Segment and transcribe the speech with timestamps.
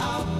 [0.00, 0.30] To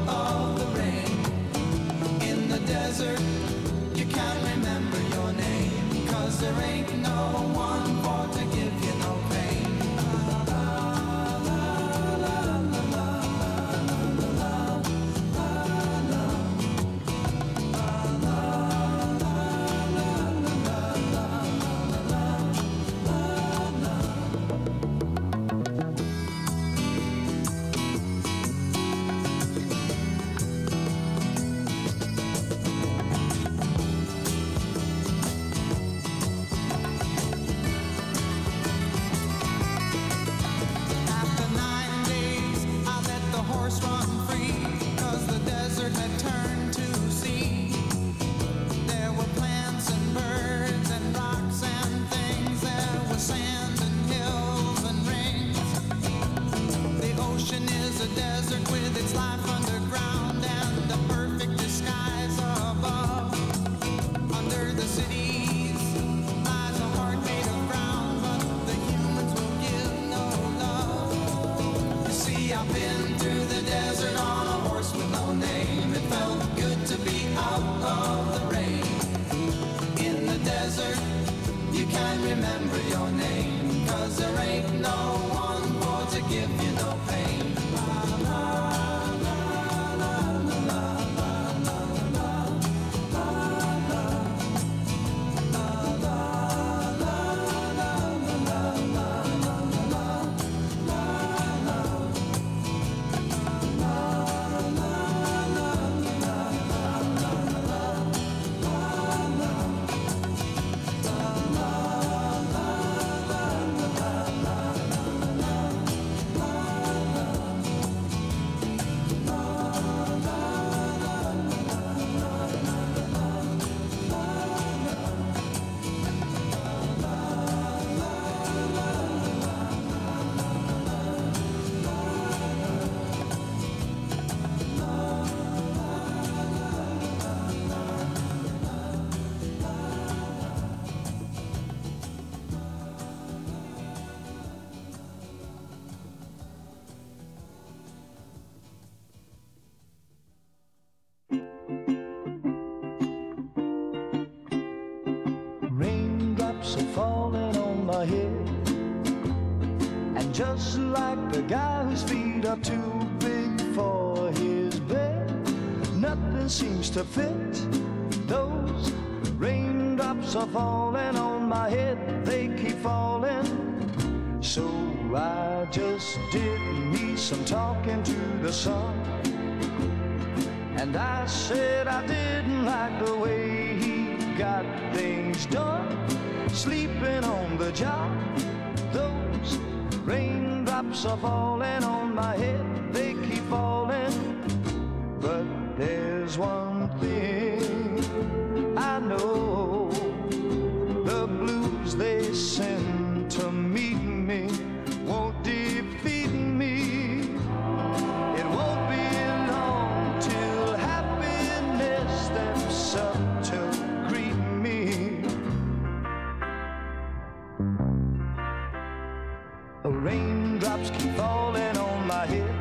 [219.83, 222.55] The raindrops keep falling on my head.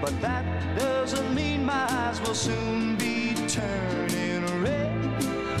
[0.00, 0.44] But that
[0.76, 4.98] doesn't mean my eyes will soon be turning red.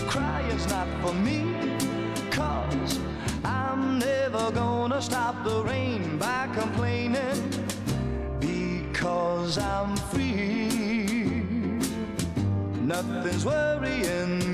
[0.08, 1.54] Crying's not for me,
[2.32, 2.98] cause
[3.44, 7.38] I'm never gonna stop the rain by complaining.
[8.40, 10.66] Because I'm free,
[12.82, 14.53] nothing's worrying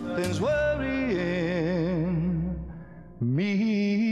[0.00, 1.88] Nothing's worrying
[3.20, 4.07] me.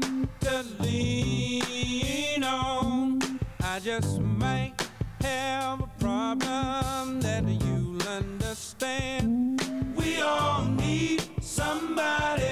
[0.00, 3.20] To lean on.
[3.60, 4.74] I just might
[5.20, 9.60] have a problem that you'll understand.
[9.96, 12.51] We all need somebody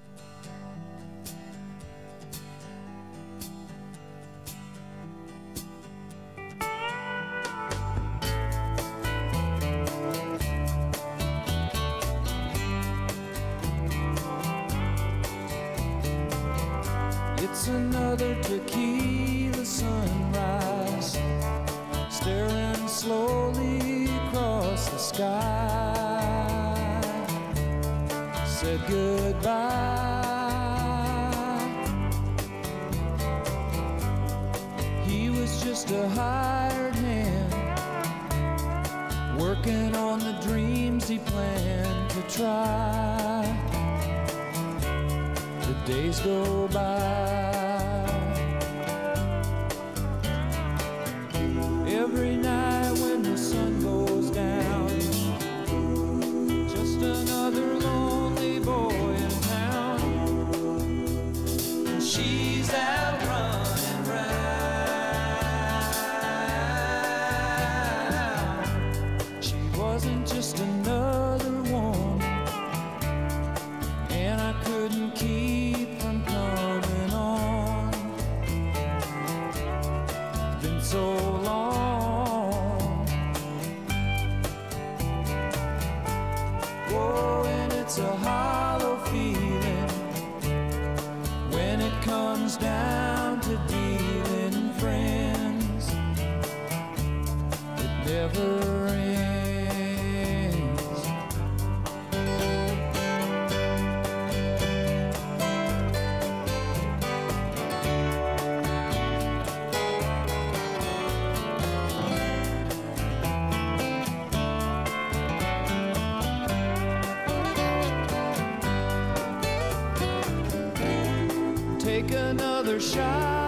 [122.81, 123.40] shine.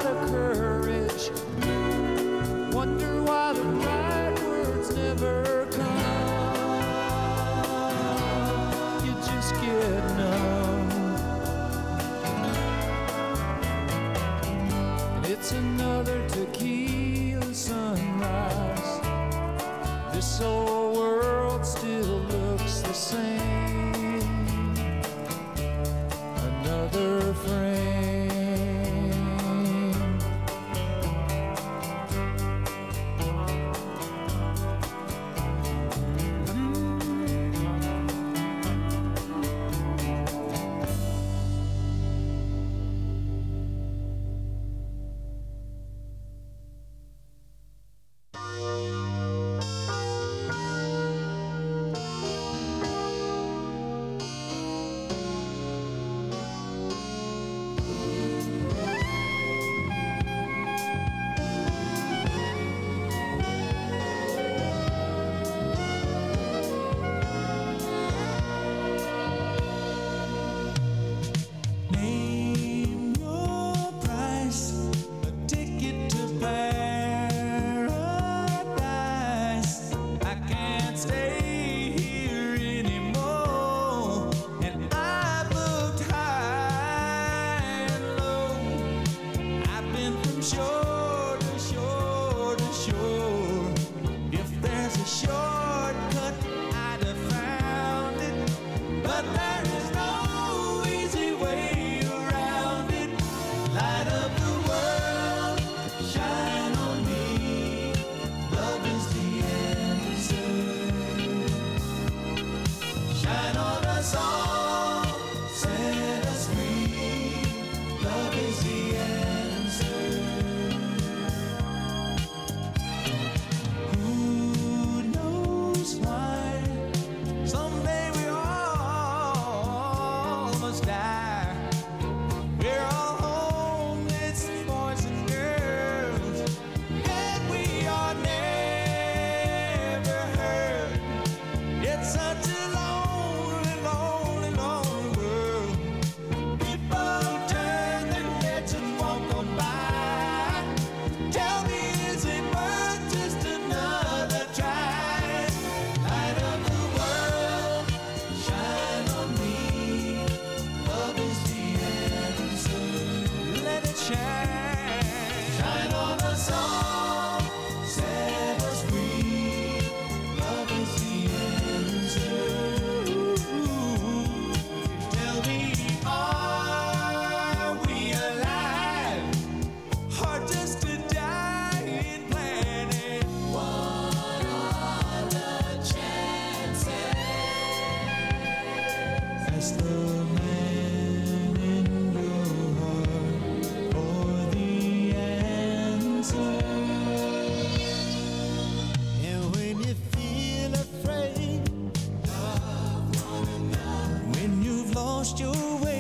[205.24, 205.93] washed away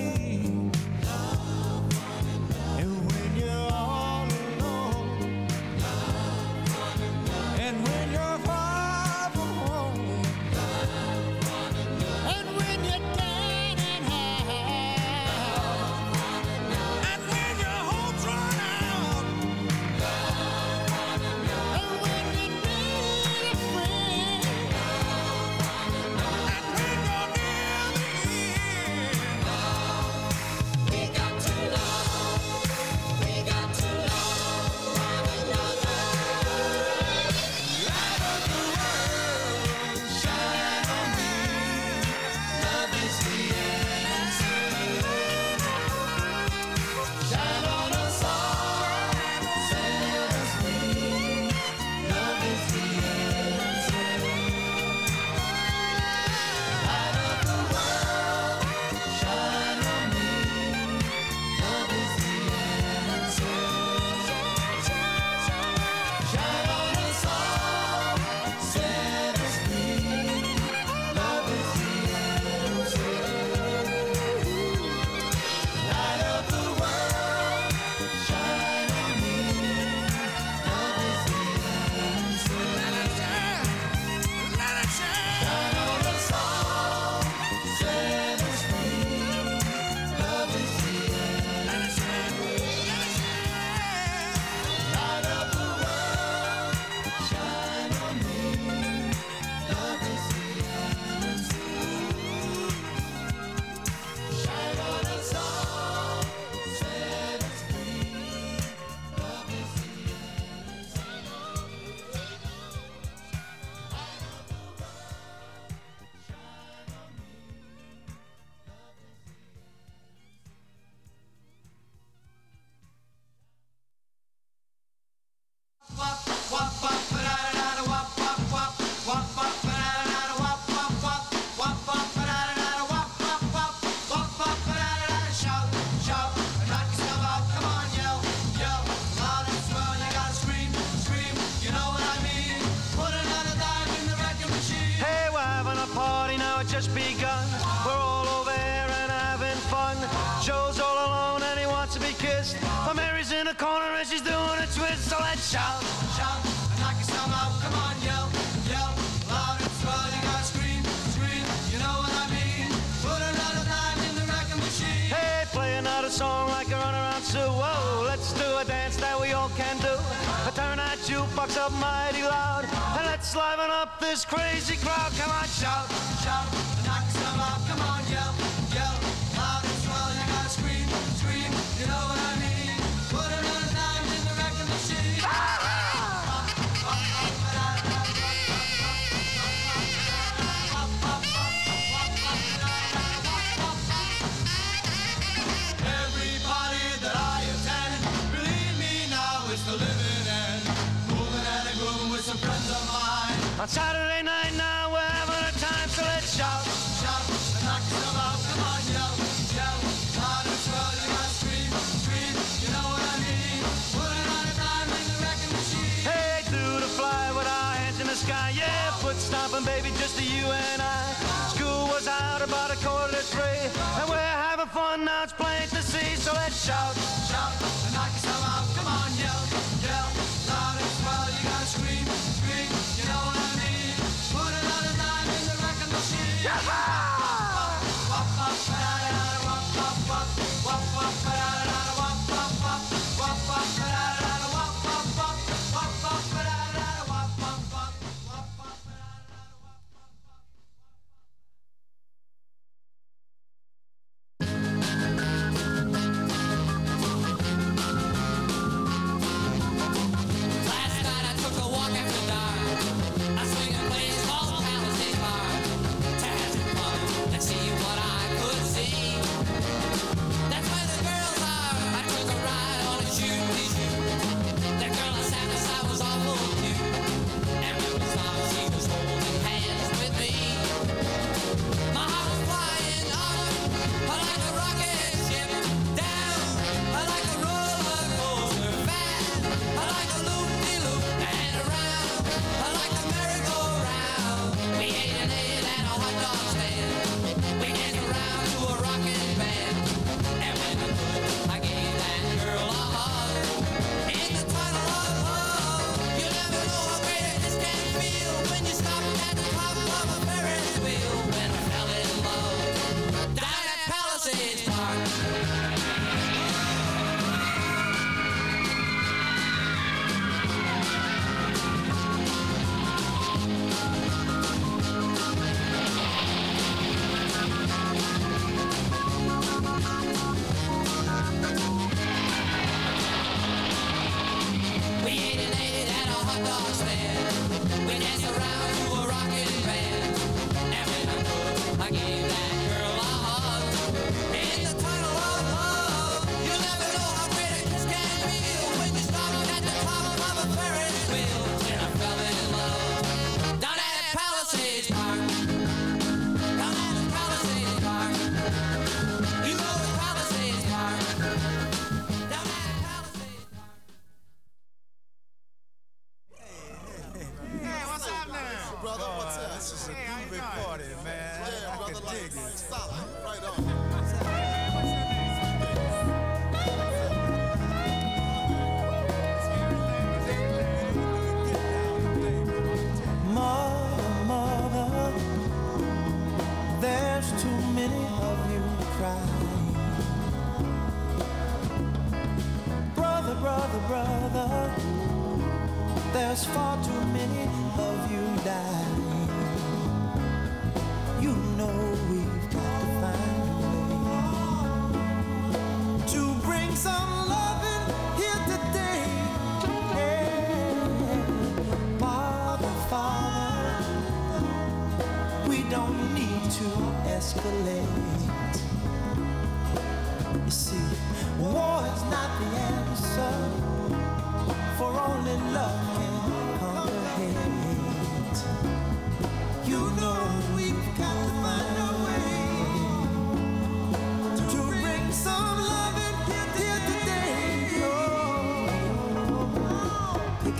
[219.13, 221.13] foot stomping, baby, just you and I.
[221.55, 223.63] School was out about a quarter to three,
[223.99, 225.23] and we're having fun now.
[225.23, 226.95] It's plain to see, so let's shout,
[227.29, 227.53] shout,
[227.85, 228.75] and knock yourself out.
[228.75, 229.62] Come on, yell.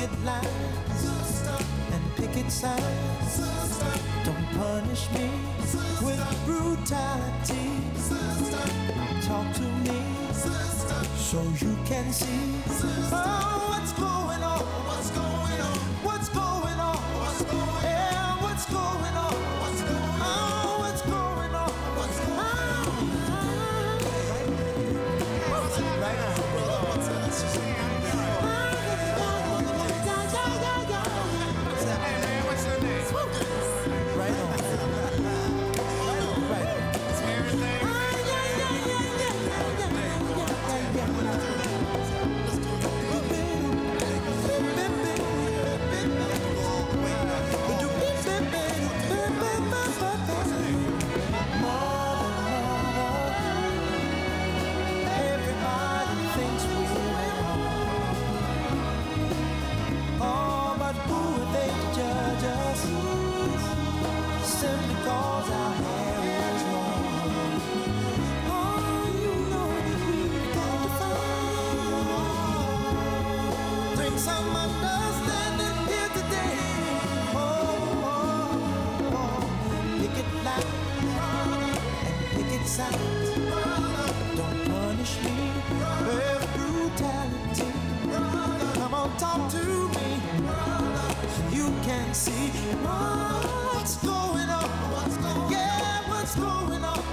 [0.04, 0.48] picket lines
[0.96, 1.66] Sister.
[1.94, 3.32] and picket signs.
[3.32, 4.00] Sister.
[4.26, 5.30] Don't punish me
[5.66, 6.06] Sister.
[6.06, 7.70] with brutality.
[9.22, 10.02] Talk to me
[11.16, 12.62] so you can see
[13.12, 14.60] oh, what's going on.
[14.60, 15.43] What's going?
[89.24, 89.64] talk to
[89.96, 90.10] me.
[91.50, 92.50] You can't see
[92.84, 94.70] what's going on.
[95.50, 97.13] Yeah, what's going on?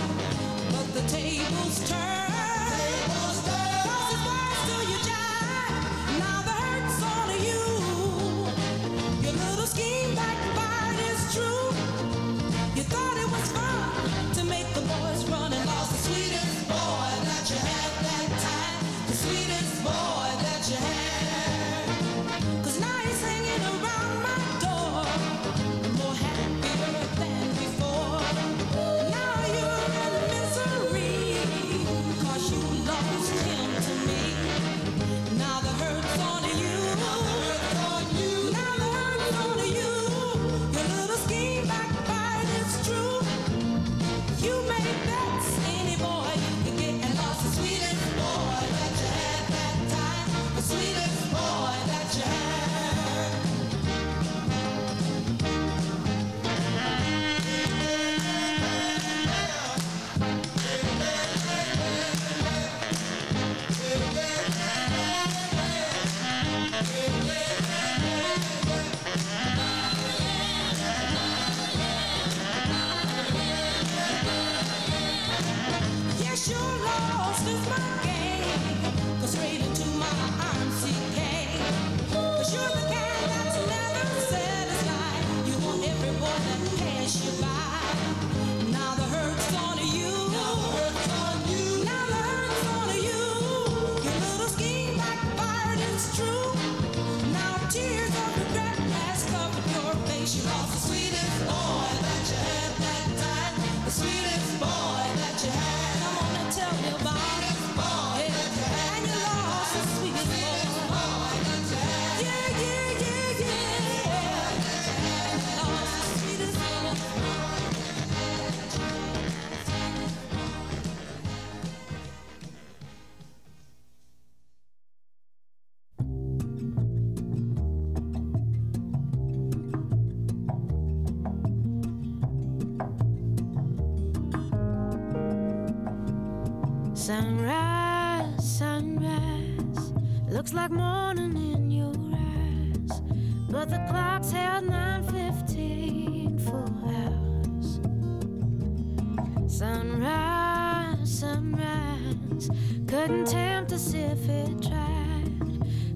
[153.01, 155.31] couldn't tempt us if it tried.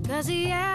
[0.08, 0.75] Cause he asked.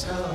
[0.00, 0.29] Saturday's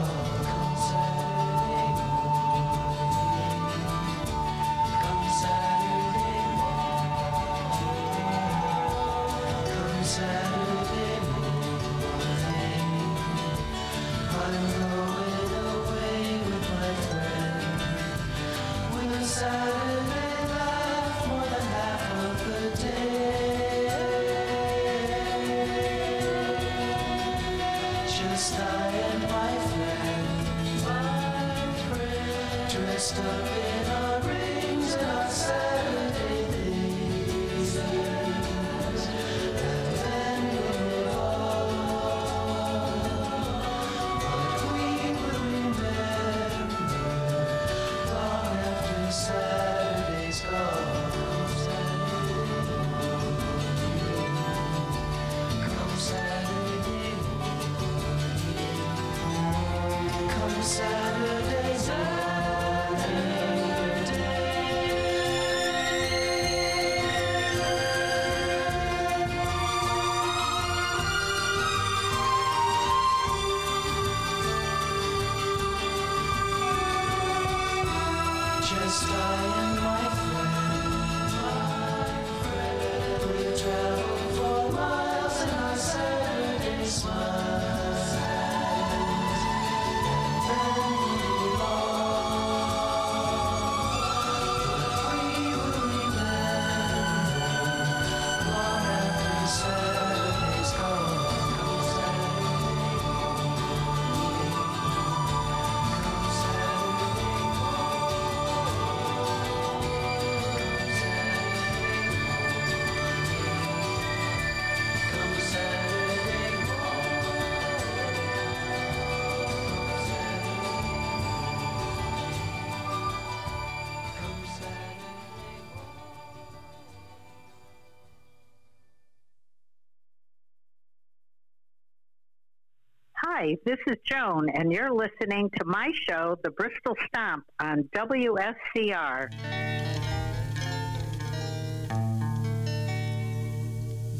[133.45, 139.29] Hi, this is Joan, and you're listening to my show, The Bristol Stomp, on WSCR.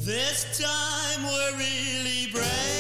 [0.05, 2.74] This time we're really brave.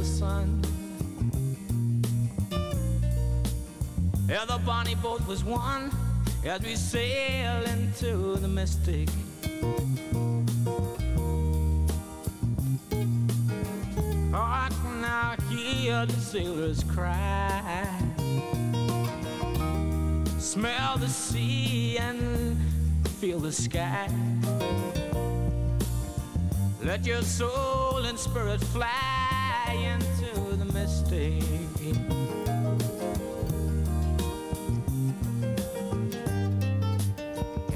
[0.00, 0.62] The sun.
[4.30, 5.90] Yeah, the bonnie boat was one
[6.42, 9.10] as we sail into the mystic.
[14.32, 14.72] Hark
[15.02, 17.84] now, hear the sailors cry.
[20.38, 22.56] Smell the sea and
[23.20, 24.08] feel the sky.
[26.82, 29.19] Let your soul and spirit fly
[31.12, 31.42] And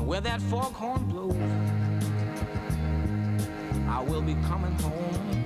[0.06, 1.34] where that foghorn blows,
[3.88, 5.44] I will be coming home.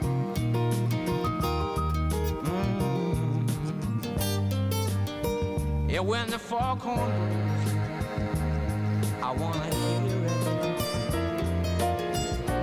[2.44, 3.10] Mm.
[5.90, 7.72] Yeah, when the foghorn blows,
[9.22, 10.32] I wanna hear it.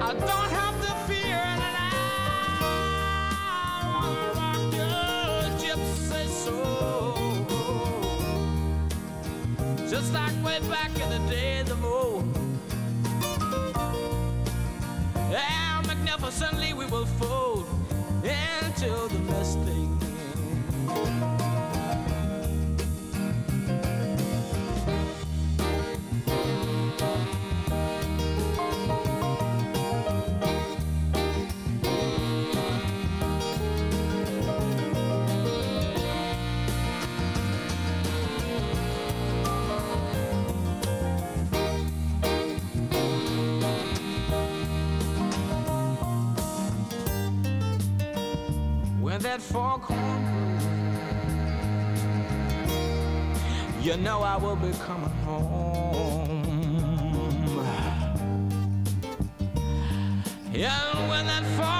[0.03, 0.74] I don't have
[9.95, 12.25] just like way back in the days of old.
[15.33, 16.73] How magnificently
[49.35, 50.63] that foghorn blows,
[53.85, 56.45] you know I will be coming home.
[60.53, 61.74] And when that foghorn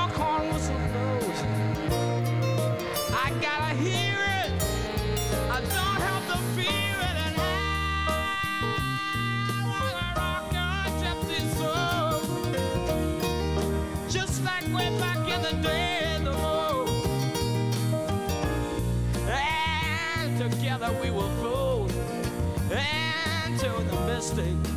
[23.83, 24.74] the mystic.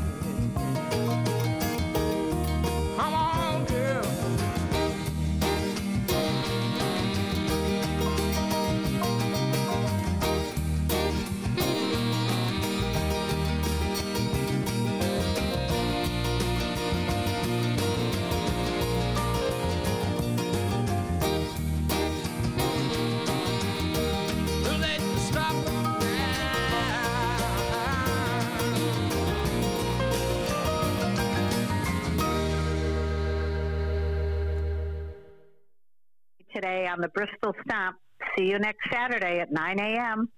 [36.87, 37.97] On the Bristol Stomp.
[38.37, 40.29] See you next Saturday at 9 a.m.